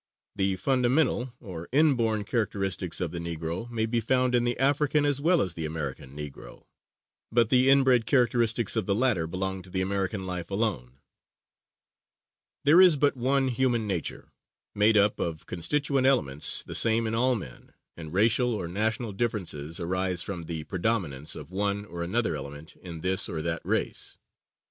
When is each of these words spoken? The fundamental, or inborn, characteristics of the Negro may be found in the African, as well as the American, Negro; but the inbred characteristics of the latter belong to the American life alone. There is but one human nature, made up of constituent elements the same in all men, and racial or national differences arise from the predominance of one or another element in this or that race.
The 0.35 0.55
fundamental, 0.55 1.33
or 1.39 1.69
inborn, 1.71 2.23
characteristics 2.23 2.99
of 2.99 3.11
the 3.11 3.19
Negro 3.19 3.69
may 3.69 3.85
be 3.85 3.99
found 4.01 4.33
in 4.33 4.45
the 4.45 4.57
African, 4.57 5.05
as 5.05 5.21
well 5.21 5.43
as 5.43 5.53
the 5.53 5.63
American, 5.67 6.17
Negro; 6.17 6.63
but 7.31 7.51
the 7.51 7.69
inbred 7.69 8.07
characteristics 8.07 8.75
of 8.75 8.87
the 8.87 8.95
latter 8.95 9.27
belong 9.27 9.61
to 9.61 9.69
the 9.69 9.81
American 9.81 10.25
life 10.25 10.49
alone. 10.49 10.97
There 12.63 12.81
is 12.81 12.95
but 12.95 13.15
one 13.15 13.49
human 13.49 13.85
nature, 13.85 14.31
made 14.73 14.97
up 14.97 15.19
of 15.19 15.45
constituent 15.45 16.07
elements 16.07 16.63
the 16.63 16.73
same 16.73 17.05
in 17.05 17.13
all 17.13 17.35
men, 17.35 17.75
and 17.95 18.11
racial 18.11 18.55
or 18.55 18.67
national 18.67 19.13
differences 19.13 19.79
arise 19.79 20.23
from 20.23 20.45
the 20.45 20.63
predominance 20.63 21.35
of 21.35 21.51
one 21.51 21.85
or 21.85 22.01
another 22.01 22.35
element 22.35 22.75
in 22.77 23.01
this 23.01 23.29
or 23.29 23.43
that 23.43 23.61
race. 23.63 24.17